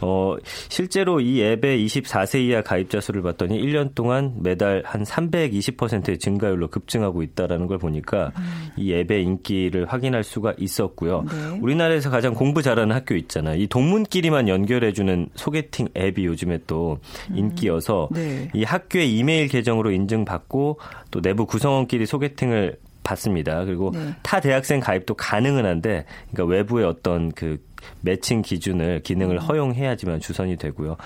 [0.00, 0.36] 어,
[0.68, 7.22] 실제로 이 앱의 24세 이하 가입자 수를 봤더니 1년 동안 매달 한 320%의 증가율로 급증하고
[7.22, 8.68] 있다라는 걸 보니까 음.
[8.76, 11.24] 이 앱의 인기를 확인할 수가 있었고요.
[11.28, 11.58] 네.
[11.60, 13.60] 우리나라에서 가장 공부 잘 하는 학교 있잖아요.
[13.60, 16.98] 이 동문끼리만 연결해주는 소개팅 앱이 요즘에 또
[17.30, 17.36] 음.
[17.36, 18.14] 인기여서 음.
[18.14, 18.50] 네.
[18.54, 20.78] 이 학교의 이메일 계정으로 인증받고
[21.10, 23.64] 또 내부 구성원끼리 소개팅을 받습니다.
[23.64, 24.14] 그리고 네.
[24.22, 27.58] 타 대학생 가입도 가능은 한데, 그러니까 외부의 어떤 그
[28.02, 29.40] 매칭 기준을 기능을 음.
[29.40, 30.96] 허용해야지만 주선이 되고요.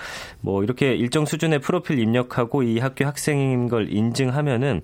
[0.41, 4.81] 뭐 이렇게 일정 수준의 프로필 입력하고 이 학교 학생인 걸 인증하면은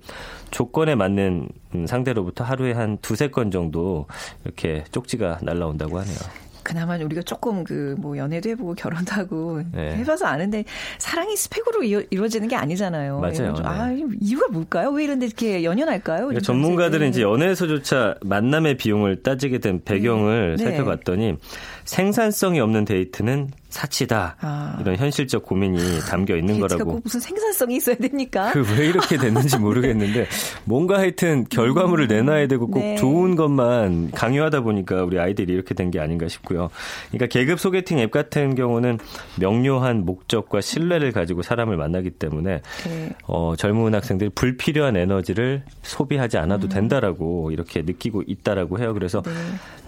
[0.50, 1.48] 조건에 맞는
[1.86, 4.06] 상대로부터 하루에 한 두세 건 정도
[4.44, 6.16] 이렇게 쪽지가 날라온다고 하네요.
[6.62, 9.96] 그나마 우리가 조금 그 뭐 연애도 해보고 결혼도 하고 네.
[9.96, 10.64] 해봐서 아는데
[10.98, 13.20] 사랑이 스펙으로 이루, 어지는게 아니잖아요.
[13.20, 13.52] 맞아요.
[13.52, 13.62] 네.
[13.64, 14.90] 아 이유가 뭘까요?
[14.90, 16.26] 왜 이런데 이렇게 연연할까요?
[16.26, 20.64] 그러니까 전문가들은 이제 연애에서조차 만남의 비용을 따지게 된 배경을 네.
[20.64, 21.36] 살펴봤더니
[21.84, 24.36] 생산성이 없는 데이트는 사치다.
[24.40, 24.78] 아.
[24.80, 27.00] 이런 현실적 고민이 담겨 있는 거라고.
[27.04, 28.50] 무슨 생산성이 있어야 됩니까?
[28.52, 30.26] 그 왜 이렇게 됐는지 모르겠는데
[30.64, 32.08] 뭔가 하여튼 결과물을 음.
[32.08, 32.96] 내놔야 되고 꼭 네.
[32.96, 36.70] 좋은 것만 강요하다 보니까 우리 아이들이 이렇게 된 게 아닌가 싶고요.
[37.10, 38.98] 그러니까 계급 소개팅 앱 같은 경우는
[39.40, 43.10] 명료한 목적과 신뢰를 가지고 사람을 만나기 때문에 네.
[43.26, 46.68] 어, 젊은 학생들이 불필요한 에너지를 소비하지 않아도 음.
[46.68, 48.94] 된다라고 이렇게 느끼고 있다라고 해요.
[48.94, 49.30] 그래서 네.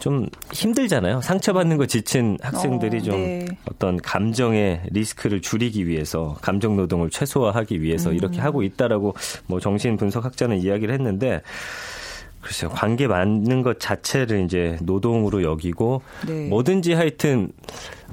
[0.00, 1.20] 좀 힘들잖아요.
[1.20, 3.46] 상처받는 거 지친 학생들이 어, 좀 네.
[3.68, 8.14] 어떤 감정의 리스크를 줄이기 위해서 감정 노동을 최소화하기 위해서 음.
[8.14, 9.14] 이렇게 하고 있다라고
[9.46, 11.42] 뭐 정신 분석학자는 이야기를 했는데
[12.42, 16.48] 글쎄요 관계 맞는 것 자체를 이제 노동으로 여기고 네.
[16.48, 17.52] 뭐든지 하여튼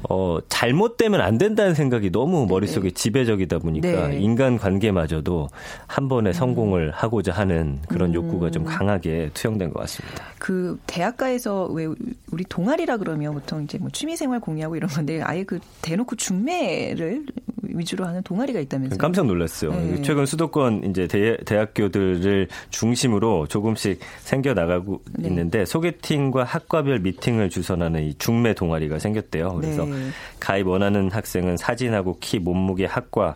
[0.07, 4.19] 어, 잘못되면 안 된다는 생각이 너무 머릿속에 지배적이다 보니까 네.
[4.19, 5.49] 인간 관계마저도
[5.87, 10.23] 한 번에 성공을 하고자 하는 그런 욕구가 좀 강하게 투영된 것 같습니다.
[10.37, 11.87] 그 대학가에서 왜
[12.31, 17.25] 우리 동아리라 그러면 보통 이제 뭐 취미생활 공유하고 이런 건데 아예 그 대놓고 중매를
[17.63, 18.97] 위주로 하는 동아리가 있다면서요?
[18.97, 19.71] 깜짝 놀랐어요.
[19.71, 20.01] 네.
[20.01, 25.27] 최근 수도권 이제 대, 대학교들을 중심으로 조금씩 생겨 나가고 네.
[25.27, 29.55] 있는데 소개팅과 학과별 미팅을 주선하는 이 중매 동아리가 생겼대요.
[29.55, 30.09] 그래서 네.
[30.39, 33.35] 가입 원하는 학생은 사진하고 키, 몸무게, 학과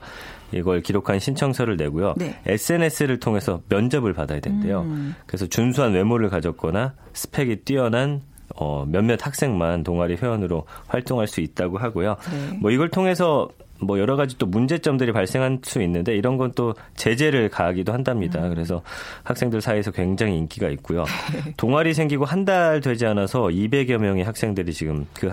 [0.51, 2.13] 이걸 기록한 신청서를 내고요.
[2.17, 2.39] 네.
[2.45, 4.81] SNS를 통해서 면접을 받아야 된대요.
[4.81, 5.15] 음.
[5.25, 8.21] 그래서 준수한 외모를 가졌거나 스펙이 뛰어난
[8.55, 12.17] 어, 몇몇 학생만 동아리 회원으로 활동할 수 있다고 하고요.
[12.31, 12.57] 네.
[12.59, 13.49] 뭐 이걸 통해서
[13.85, 18.47] 뭐 여러 가지 또 문제점들이 발생할 수 있는데 이런 건 또 제재를 가하기도 한답니다.
[18.49, 18.83] 그래서
[19.23, 21.03] 학생들 사이에서 굉장히 인기가 있고요.
[21.57, 25.31] 동아리 생기고 한 달 되지 않아서 200여 명의 학생들이 지금 그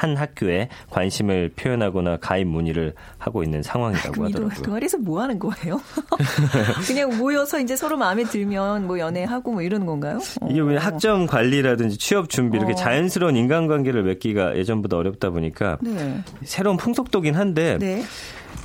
[0.00, 4.62] 한 학교에 관심을 표현하거나 가입 문의를 하고 있는 상황이라고 동- 하더라고요.
[4.62, 5.78] 동아리에서 뭐 하는 거예요?
[6.86, 10.18] 그냥 모여서 이제 서로 마음에 들면 뭐 연애하고 뭐 이러는 건가요?
[10.48, 10.64] 이게 어.
[10.64, 12.76] 왜 학점 관리라든지 취업 준비 이렇게 어.
[12.76, 16.22] 자연스러운 인간관계를 맺기가 예전보다 어렵다 보니까 네.
[16.44, 18.02] 새로운 풍속도긴 한데 네.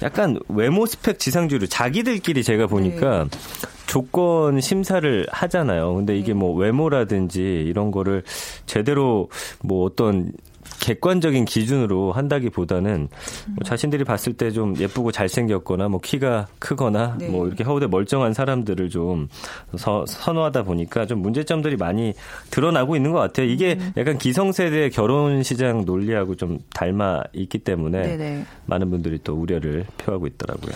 [0.01, 3.38] 약간 외모 스펙 지상주의로 자기들끼리 제가 보니까 네.
[3.88, 5.95] 조건 심사를 하잖아요.
[5.95, 8.23] 근데 이게 뭐 외모라든지 이런 거를
[8.65, 9.30] 제대로
[9.62, 10.32] 뭐 어떤
[10.79, 13.07] 객관적인 기준으로 한다기보다는
[13.47, 17.27] 뭐 자신들이 봤을 때 좀 예쁘고 잘생겼거나 뭐 키가 크거나 네.
[17.29, 19.27] 뭐 이렇게 허우대 멀쩡한 사람들을 좀
[19.75, 22.13] 서- 선호하다 보니까 좀 문제점들이 많이
[22.51, 23.47] 드러나고 있는 것 같아요.
[23.47, 23.91] 이게 음.
[23.97, 28.45] 약간 기성세대 결혼 시장 논리하고 좀 닮아 있기 때문에 네네.
[28.67, 30.73] 많은 분들이 또 우려를 표하고 있더라고요.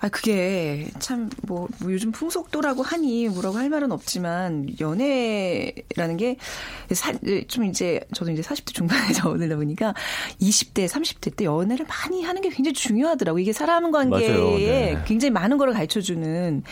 [0.00, 6.36] 아, 그게 참, 뭐, 뭐 요즘 풍속도라고 하니 뭐라고 할 말은 없지만, 연애라는 게,
[6.92, 7.12] 사-
[7.48, 9.94] 좀 이제, 저도 이제 40대 중반에서 오늘다 보니까,
[10.40, 13.40] 20대, 30대 때 연애를 많이 하는 게 굉장히 중요하더라고요.
[13.40, 14.28] 이게 사람 관계에.
[14.28, 14.98] 네.
[15.06, 16.62] 굉장히 많은 걸 가르쳐 주는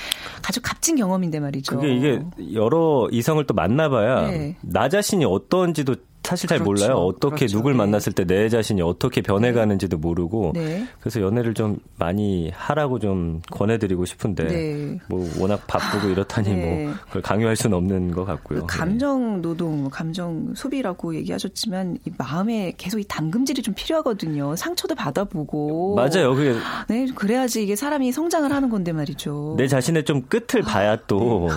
[0.46, 1.76] 아주 값진 경험인데 말이죠.
[1.76, 2.20] 그게 이게
[2.52, 4.56] 여러 이성을 또 만나봐야 네.
[4.62, 6.86] 나 자신이 어떤지도 사실 잘 그렇죠.
[6.86, 6.98] 몰라요.
[7.04, 7.56] 어떻게 그렇죠.
[7.56, 7.78] 누굴 네.
[7.78, 10.86] 만났을 때 내 자신이 어떻게 변해가는지도 모르고 네.
[11.00, 14.98] 그래서 연애를 좀 많이 하라고 좀 권해드리고 싶은데 네.
[15.08, 16.84] 뭐 워낙 바쁘고 이렇다니 네.
[16.86, 18.66] 뭐 그걸 강요할 수는 없는 것 같고요.
[18.66, 24.56] 그 감정 노동, 뭐 감정 소비라고 얘기하셨지만 이 마음에 계속 이 담금질이 좀 필요하거든요.
[24.56, 25.94] 상처도 받아보고.
[25.96, 26.08] 네.
[26.08, 26.34] 맞아요.
[26.34, 26.54] 그게
[26.88, 29.54] 네, 그래야지 이게 사람이 성장을 하는 건데 말이죠.
[29.56, 31.48] 내 자신의 좀 끝을 봐야 또그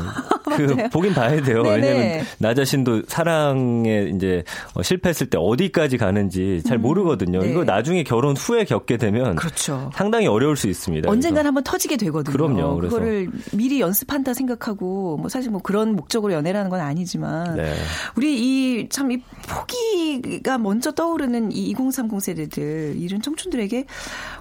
[0.46, 0.90] 맞아요.
[0.94, 1.64] 보긴 봐야 돼요.
[1.64, 4.44] 왜냐면 나 자신도 사랑에 이제
[4.74, 7.40] 어, 실패했을 때 어디까지 가는지 잘 모르거든요.
[7.40, 7.52] 네.
[7.52, 9.90] 이거 나중에 결혼 후에 겪게 되면 그렇죠.
[9.94, 11.10] 상당히 어려울 수 있습니다.
[11.10, 12.32] 언젠간 한번 터지게 되거든요.
[12.32, 12.76] 그럼요.
[12.76, 12.96] 그래서.
[12.96, 17.74] 그거를 미리 연습한다 생각하고 뭐 사실 뭐 그런 목적으로 연애라는 건 아니지만 네.
[18.16, 23.86] 우리 이 참이 포기가 먼저 떠오르는 이 2030 세대들 이런 청춘들에게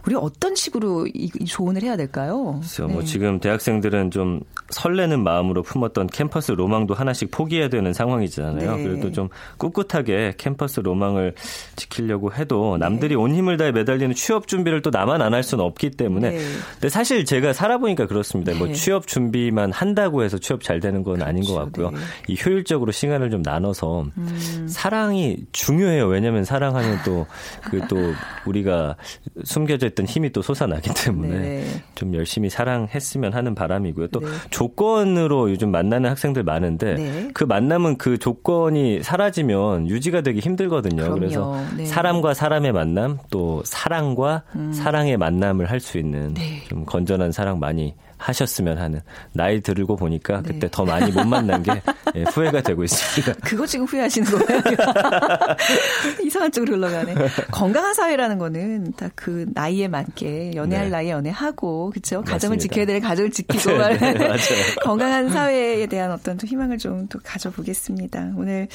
[0.06, 2.60] 우리 어떤 식으로 이, 이 조언을 해야 될까요?
[2.88, 3.04] 뭐 네.
[3.04, 8.76] 지금 대학생들은 좀 설레는 마음으로 품었던 캠퍼스 로망도 하나씩 포기해야 되는 상황이잖아요.
[8.76, 8.82] 네.
[8.82, 9.28] 그래도 좀
[9.58, 11.34] 꿋꿋하게 캠퍼스 로망을
[11.76, 15.90] 지키려고 해도 남들이 온 힘을 다해 매달리는 취업 준비를 또 나만 안 할 수는 없기
[15.90, 16.30] 때문에.
[16.30, 16.38] 네.
[16.74, 18.54] 근데 사실 제가 살아보니까 그렇습니다.
[18.54, 18.72] 뭐 네.
[18.72, 21.64] 취업 준비만 한다고 해서 취업 잘 되는 건 아닌 것 그렇죠.
[21.66, 21.90] 같고요.
[21.90, 21.98] 네.
[22.28, 24.66] 이 효율적으로 시간을 좀 나눠서 음.
[24.68, 26.06] 사랑이 중요해요.
[26.06, 27.26] 왜냐하면 사랑하면 또
[27.70, 28.14] 그또
[28.46, 28.96] 우리가
[29.44, 31.64] 숨겨져 있던 힘이 또 솟아나기 때문에 네.
[31.94, 34.08] 좀 열심히 사랑했으면 하는 바람이고요.
[34.08, 34.26] 또 네.
[34.50, 37.28] 조건으로 요즘 만나는 학생들 많은데 네.
[37.34, 41.02] 그 만남은 그 조건이 사라지면 유지가 되기 힘들거든요.
[41.02, 41.18] 그럼요.
[41.20, 41.82] 래서 네.
[41.82, 41.86] 음.
[41.86, 46.62] 사람과 사람의 만남 또 사랑과 사랑의 만남을 할 수 있는 네.
[46.68, 49.00] 좀 건전한 사랑 많이 하셨으면 하는
[49.32, 50.52] 나이 들고 보니까 네.
[50.52, 51.72] 그때 더 많이 못 만난 게
[52.16, 53.40] 예, 후회가 되고 있습니다.
[53.44, 54.62] 그거 지금 후회하시는 거예요?
[56.24, 57.14] 이상한 쪽으로 흘러가네.
[57.50, 60.90] 건강한 사회라는 거는 다 그 나이에 맞게 연애할 네.
[60.90, 62.22] 나이에 연애하고 그렇죠.
[62.22, 62.58] 가정을.
[62.58, 64.36] 지켜야 될 가정을 지키고 네, 네.
[64.82, 68.32] 건강한 사회에 대한 어떤 또 희망을 좀 또 가져보겠습니다.
[68.36, 68.68] 오늘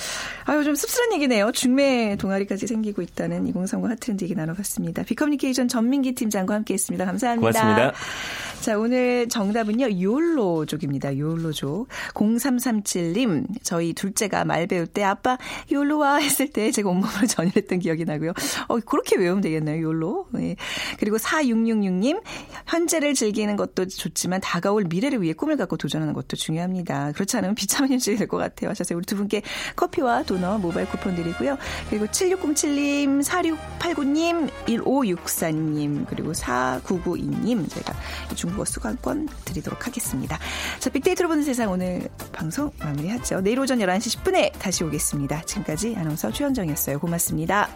[0.46, 1.52] 아유 좀 씁쓸한 얘기네요.
[1.52, 5.04] 중매 동아리까지 생기고 있다는 2030 하트랜드 얘기 나눠봤습니다.
[5.04, 7.06] 비커뮤니케이션 전민기 팀장과 함께했습니다.
[7.06, 7.62] 감사합니다.
[7.62, 7.94] 고맙습니다.
[8.62, 11.18] 자, 오늘 정답은요, 욜로족입니다.
[11.18, 11.88] 욜로족.
[12.14, 15.40] 0337님, 저희 둘째가 말 배울 때 아빠
[15.72, 18.34] 욜로와 했을 때 제가 온몸으로 전율했던 기억이 나고요.
[18.68, 20.28] 어, 그렇게 외우면 되겠네요, 욜로.
[20.34, 20.56] 네.
[21.00, 22.22] 그리고 4666님,
[22.68, 27.14] 현재를 즐기는 것도 좋지만 다가올 미래를 위해 꿈을 갖고 도전하는 것도 중요합니다.
[27.14, 28.70] 그렇지 않으면 비참한 현실이 될 것 같아요.
[28.70, 29.42] 하셔서 우리 두 분께
[29.76, 31.58] 커피와 도넛 모바일 쿠폰 드리고요.
[31.90, 37.94] 그리고 7607님, 4689님, 1564님, 그리고 4992님 저희가
[38.36, 40.40] 중국어 수강권 드리도록 하겠습니다.
[40.80, 43.42] 자, 빅데이터로 보는 세상 오늘 방송 마무리하죠.
[43.42, 45.42] 내일 오전 11시 10분에 다시 오겠습니다.
[45.44, 47.00] 지금까지 아나운서 최현정이었어요.
[47.00, 47.70] 고맙습니다.